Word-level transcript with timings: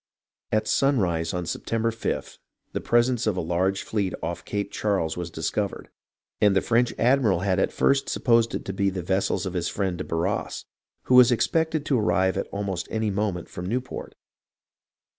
At 0.51 0.67
sunrise 0.67 1.31
on 1.31 1.45
September 1.45 1.91
5th, 1.91 2.39
the 2.73 2.81
presence 2.81 3.27
of 3.27 3.37
a 3.37 3.39
large 3.39 3.83
fleet 3.83 4.15
off 4.23 4.43
Cape 4.43 4.71
Charles 4.71 5.15
was 5.15 5.29
discovered, 5.29 5.91
and 6.41 6.55
the 6.55 6.61
French 6.61 6.91
admiral 6.97 7.43
at 7.43 7.71
first 7.71 8.09
supposed 8.09 8.55
it 8.55 8.65
to 8.65 8.73
be 8.73 8.89
the 8.89 9.03
vessels 9.03 9.45
of 9.45 9.53
his 9.53 9.67
friend 9.67 9.99
de 9.99 10.03
Barras, 10.03 10.65
who 11.03 11.13
was 11.13 11.31
expected 11.31 11.85
to 11.85 11.99
arrive 11.99 12.35
at 12.35 12.47
almost 12.47 12.87
any 12.89 13.11
moment 13.11 13.47
from 13.47 13.67
Newport. 13.67 14.15